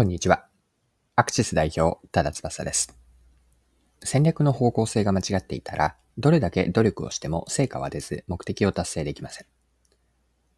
[0.00, 0.46] こんにちは。
[1.14, 2.96] アクシス代表、ただ翼です。
[4.02, 9.46] 戦略の方向性が間違っていたら、どれだけ努力をしても成果は出ず、目的を達成できません。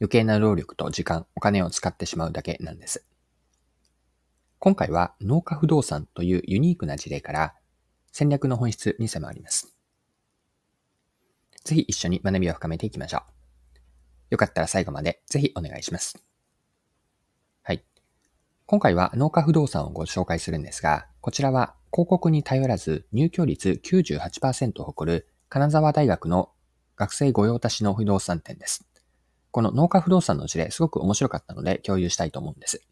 [0.00, 3.04] 余計な労力と時間、お金を使ってしまうだけなんです。
[4.58, 7.54] 今回は農家不動産というユニークな事例から
[8.12, 9.76] 戦略の本質に迫ります。
[11.62, 13.20] ぜひ一緒に学びを深めていきましょう。
[14.30, 16.25] よかったら最後までぜひお願いします。
[18.68, 26.50] 今回は農家不動産をご紹介するんですが、こちらは広告に頼らず入居率98%を誇る金沢大学の
[26.96, 28.84] 学生御用達の不動産店です。
[29.52, 32.82] この農家不動産の事例すごく面白かったので共有したいと思うんです。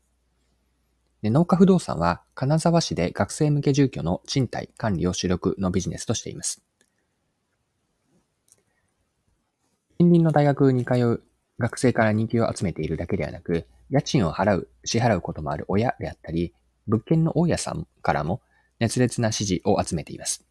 [1.23, 6.63] で農家不動産は金沢市で学生向け住居の賃貸管理を主力のビジネスとしています。
[9.99, 11.23] 近隣の大学に通う
[11.59, 16.55] 学生から人気を集めているだけではなく、家賃を払う、支払うこともある親であったり、
[16.87, 18.41] 物件の大家さんからも
[18.79, 20.47] 熱烈な支持を集めています。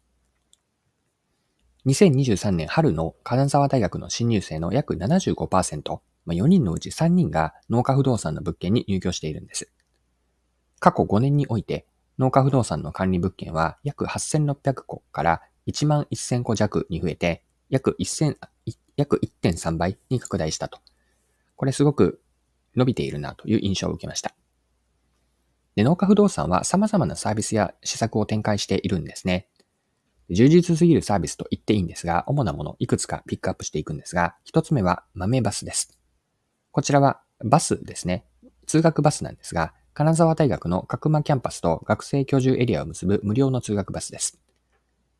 [1.86, 9.70] 2023年春の金沢大学の新入生の約75%、ま、4人のうち3人が農家不動産の物件に入居しているんです。
[10.80, 11.86] 過去5年において、
[12.18, 18.36] 農家不動産の管理物件は約8600個から1万1000個弱に増えて、約1000、
[18.96, 20.78] 約1.3倍に拡大したと。
[21.56, 22.20] これすごく
[22.76, 24.34] 伸びているなという印象を受けました。
[25.76, 29.48] で農家不動産は様々なサービスや施策を展開しているんですね。
[30.30, 35.98] 充実すぎるサービスと言っていいんですが、主なものいくつかピックアップしていくんですが、一つ目は豆バスです。
[36.70, 38.24] こちらはバスですね。
[38.66, 44.40] 通学バスなんですが、金沢大学の角間キャンパスと学生居住エリアを結ぶ無料の通学バスです。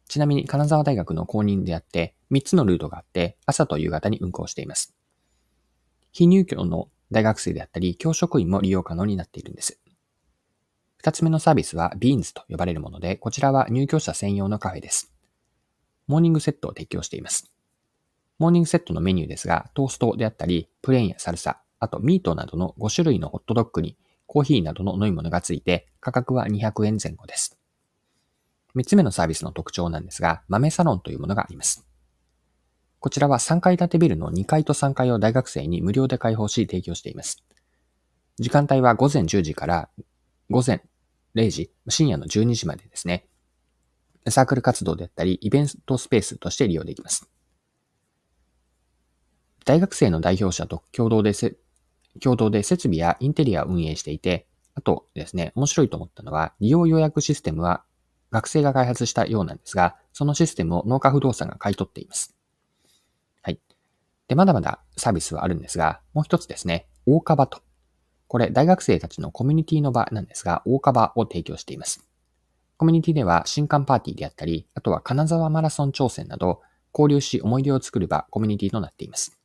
[0.09, 4.95] ちなみに金沢大学の公認であって、3つのルートがあって、朝と夕方に運行しています。
[6.13, 9.81] 非入居の大学生であったり、教職員も利用可能になっているんです。
[10.99, 15.15] 二つ目のサービスは Beans と呼ばれるもので、こちらは入居者専用のカフェです。
[16.07, 17.51] モーニングセットを提供しています。
[18.39, 23.97] モーニングセットのメニューですが、トーストであったり、プレーンやサルサ、あとミートなどの5種類のホットドッグに
[24.27, 27.59] コーヒーなどの飲み物がついて、価格は200円前後です。
[28.75, 31.87] 三つ目のサービスの特徴なんですが、豆サロンというものがあります。
[33.05, 37.45] こちらは3階建てビルの2階と3階を大学生に無料で開放し提供しています。
[38.39, 39.91] 時間帯は午前10時から
[40.49, 40.81] 午前
[41.35, 43.27] 0時、深夜の12時までですね。
[44.31, 47.29] サークル活動であったり、イベントスペースとして利用できます。
[49.67, 51.59] 大学生の代表者と共同でせ、
[52.23, 57.85] 共同で設備やインテリアを運営していて、あとですね、面白いと思ったのは、利用予約システムは
[58.31, 62.34] 学生が開発したようなんですが、そのシステムを農家不動産が買い取っています。
[64.29, 67.63] で、まだまだサービスはあるんですが、もう一つですね、大カバと。
[68.27, 72.09] これ、大学生たちのコミュニティの場なんですが、大カバを提供しています。
[72.77, 79.39] コミュニティでは、新刊パーティーであったり、あとは金沢マラソン挑戦など、交流し思い出を作る場、コミュニティとなっています。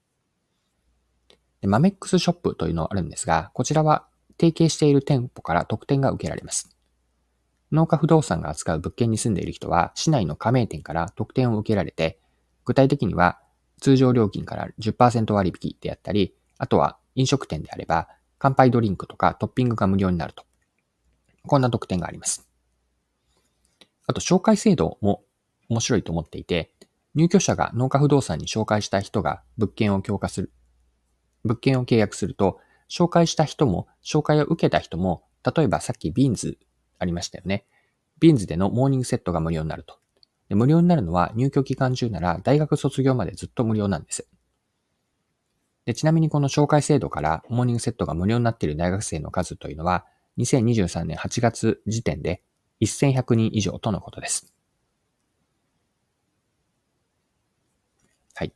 [1.62, 4.08] でマメックスショップというのがあるんですが、こちらは
[4.40, 6.76] 提携している店舗から特典が受けられます。
[7.72, 12.20] 農家不動産が扱う物件に住んでいる人は、市内の加盟店から特典を受けられて、
[12.66, 13.40] 具体的には
[13.80, 18.08] 通常料金から10%割引であったり、あとは飲食店であれば、
[18.38, 20.46] 乾杯ドリンクとかトッピングが無料になると。
[21.48, 22.48] こんな特典があります。
[24.08, 25.24] あと、紹介制度も
[25.70, 26.74] 面白いと思っていて、
[27.16, 30.52] 入居者がのうか不動産に紹介した人が物件を強化する、
[31.44, 35.24] 物件を契約すると、紹介した人も、紹介を受けた人も、
[35.56, 36.58] 例えばさっきビーンズ
[36.98, 37.66] ありましたよね。
[38.20, 39.99] ビーンズでのモーニングセットが無料になると。
[40.50, 44.28] で無料になるのは入居期間中なら大学卒業までずっと無料なんです。
[45.86, 50.06] でちなみにこの紹介制度からモーニングセットが無料になっている大学生の数というのは
[50.38, 52.42] 2023年8月時点で
[52.82, 54.54] 1100人以上とのことです。
[58.36, 58.54] はい。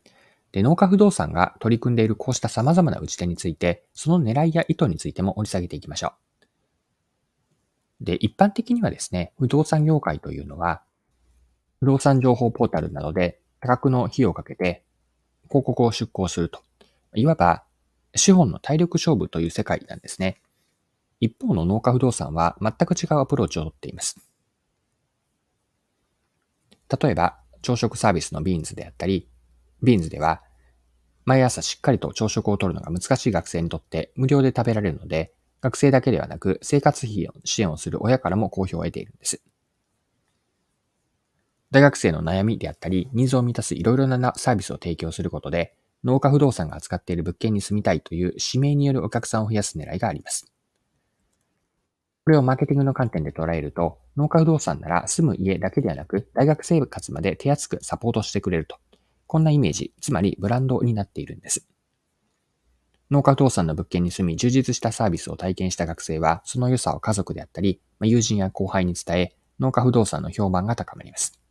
[0.53, 6.13] で、農家不動産が取り組んでいるこうした様々な打ち手について、その狙いや意図についても掘り下げていきましょ
[8.01, 8.05] う。
[8.05, 10.83] で、一般的にはですね、不動産業界というのは、
[11.83, 14.83] 不動産情報ポータルなどで多額の費用をかけて
[15.49, 16.61] 広告を出稿すると。
[17.13, 17.63] いわば
[18.15, 20.39] 資本の体力勝負という世界なんですね。
[21.19, 24.17] 一方ののうか不動産は全く違うアプローチをとっています。
[27.01, 29.27] 例えば、朝食サービスのビーンズであったり、
[29.81, 30.41] ビーンズでは、
[31.25, 39.41] 毎朝しっかりと朝食をとるのが難しい学生にとって無料で食べられるので、学生だけではなく生活費を支援をする親からも好評を得ているんです。
[41.73, 45.73] 大学生の悩みであったり、ニーズを満たすいろいろなサービスを提供することで、
[46.03, 50.53] のうか不動産が扱っている物件に住みたいという指名によるお客さんを増やす狙いがあります。
[52.25, 58.77] これをマーケティングの観点で捉えると、農家不動産なら住む家だけではなく、大学生活まで手厚くサポートしてくれると。
[59.25, 61.67] こんなイメージ、つまりブランドになっているんです。
[63.09, 71.42] 農家不動産の物件に住み、充実したサービスを体験した学生は、その良さを家族であったり、友人や後輩に伝え、農家不動産の評判が高まります。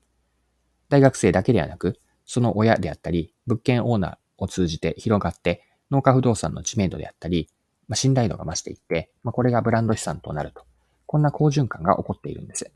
[0.93, 7.49] 大学生だけではなく、その親であったり、物件オーナーを通じて広がって、農家不動産の知名度であったり、
[7.89, 10.67] まあ、信頼度が増していって、まあ、これがブランド資産となると。
[11.07, 12.71] こんな好循環が起こっているんです。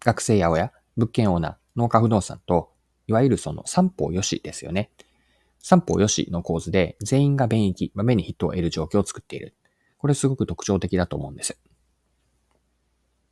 [0.00, 2.70] 学生や親、物件オーナー、農家不動産と、
[3.06, 4.90] いわゆるその三方よしですよね。
[5.60, 9.54] 三方よしの構図で全員が便益、まあ、目にヒットを得る状況を作っている。
[9.96, 11.58] これすごく特徴的だと思うんです。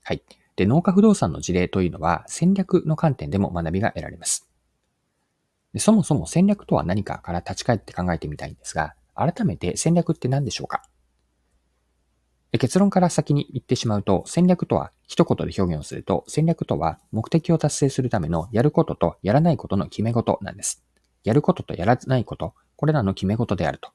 [0.04, 0.22] はい。
[0.62, 4.48] で、農家不動産の事例というのは戦略の観点でも学びが得られます。
[5.72, 10.84] でそもそも戦略とは何かから立ち返って考えてみたいんですが、改めて戦略って何でしょうか？
[12.52, 20.84] で結論から先に言ってしまうと、戦略とは一言で表現をすると、戦略とは目的を達成するためのやることとやらないことの決め事なんです。
[21.24, 23.90] やることとやらないこと、これらの決め事であると。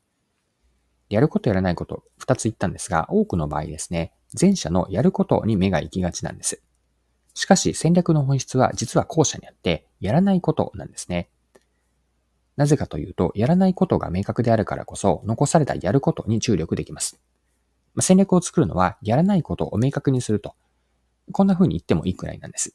[1.08, 6.62] やることやらないこと、二つ言ったんですが、多くの場合ですね、前者のやることに目が行きがちなんです。
[7.34, 11.30] しかし戦略の本質は実は後者にあって、やらないことなんですね。
[12.56, 17.20] なぜかというと、やらないことが明確であるからこそ、残されたやることに注力できます。
[17.94, 20.56] ま戦略を作るのは、やらないことを明確にすると。
[21.32, 22.74] こんな風に言ってもいいくらいなんです。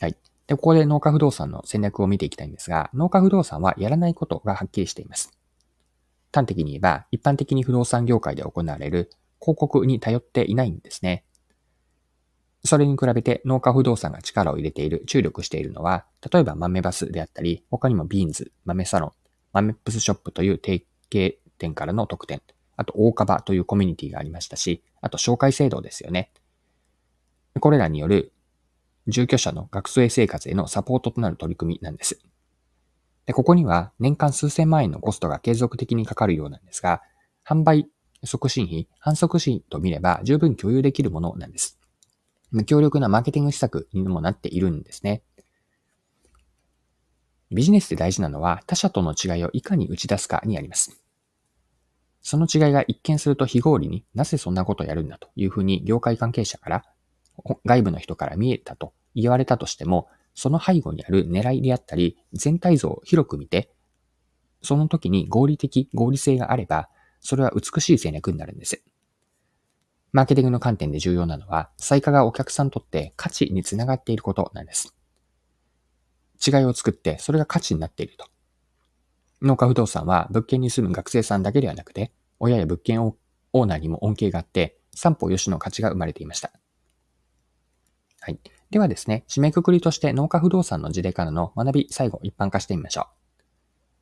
[0.00, 0.16] はい。
[0.46, 5.39] で、ここで農家不動産の戦略を見ていきたいんですが、農家不動産はやらないことがはっきりしています。
[6.32, 9.10] 端的に言えば、一般的に不動産業界で行われる
[9.40, 11.24] 広告に頼っていないんですね。
[12.64, 19.12] それに比べて農家不動産が力を入れている、注力しているのは、例えば豆バスであったり、他にもビーンズ、豆サロン、
[19.52, 22.42] 豆プスショップという提携店からの特典、
[22.76, 26.30] あと大カというコミュニティがありましたし、あと紹介制度ですよね。
[27.58, 28.32] これらによる
[29.06, 32.20] 住居者の学生生活へのサポートとなる取り組みなんです。
[33.30, 37.00] でここには年間数千万円のコストが継続的にかかるようなんですが、
[37.46, 37.88] 販売
[38.24, 41.78] 促進費、反則費と見れば十分共有できるものなんです。
[42.50, 45.22] 無強力なマーケティング施策にもなっているんですね。
[47.52, 51.00] ビジネスで大事なのは他社との違いをいかに打ち出すかにあります。
[52.22, 56.84] その違いが一見すると非合理になぜそんなことをやるんだというふうに業界関係者から
[57.64, 60.08] 外部の人から見えたと言われたとしても、
[60.40, 63.70] その背後にある狙いであったり全体像を広く見て、
[64.62, 66.88] その時に合理的、合理性があれば、
[67.20, 68.82] それは美しい戦略になるんです。
[70.12, 74.94] マーケティングの観点で重要なのは、最価がお客さんにとって価値につながっていることなんです。
[76.46, 78.26] 違いを作って、それが価値になっていると。
[79.42, 86.50] 農家不動産は物件に住む学生さんだけではなくて、親や物件オーナーにも恩恵があって、三方よしの価値が生まれていました。
[88.20, 88.40] はい。
[88.70, 93.08] ではですね、締めくくりとして農家不動産の事例からの学び、最後一般化してみましょ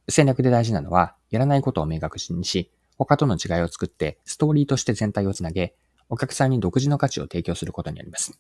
[0.07, 0.13] う。
[0.13, 5.75] 戦略で大事なのは、やらないことを明確にし、他との違いを作って、ストーリーとして全体をつなげ、
[6.11, 8.39] お客さんに独自の価値を提供することになります。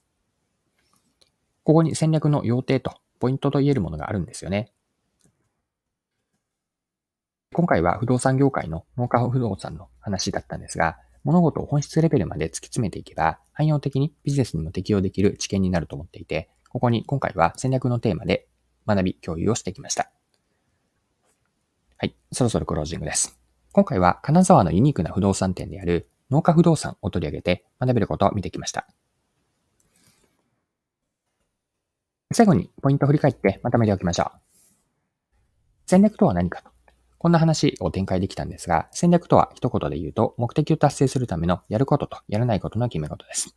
[1.64, 4.72] ここに戦略の要点とポイントと言えるものがあるんですよね。
[7.54, 18.46] 今回は不動産業界の農家不動産の話だったんですが、物事を本質レベルまで突き詰めていけば、汎用的にビジネスにも適用できる知見になると思っていて、ここに今回は戦略のテーマで
[18.86, 20.10] 学び、共有をしてきました。
[21.96, 23.38] はい、そろそろクロージングです。
[23.72, 28.86] 今回は金沢のユニークな不動産店である農家不動産を取り上げて学べることを見てきました。
[32.32, 34.40] 最後にポイントを振り返ってまとめておきましょう。
[35.86, 36.77] 戦略とは何かと。
[37.18, 43.56] こんな話を展開できたんですが、戦略とは一言で言うと、目的を達成するためのやることとやらないことの決め事です。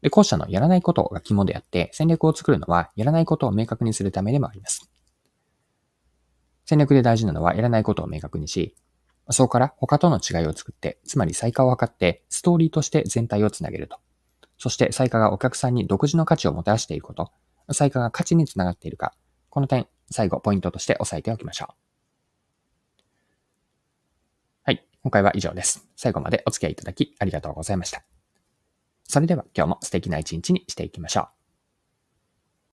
[0.00, 4.88] で、後者のやらないことが肝であって、戦略を作るのはやらないことを明確にするためでもあります。
[6.64, 8.76] 戦略で大事なのはやらないことを明確にし、
[9.30, 13.98] そこから他との違いを作って、つまり最価を測って、ストーリーとして全体をつなげると。
[14.58, 17.30] そして最価がお客さんに独自の価値をもたらしていること、
[17.72, 19.14] 最価が価値につながっているか、
[19.50, 21.74] この点、最後ポイントとして押さえておきましょう。
[24.64, 25.86] はい、今回は以上です。
[25.96, 28.02] 最後までお付き合いいただきありがとうございました。
[29.04, 31.37] それでは今日も素敵な一日にしていきましょう。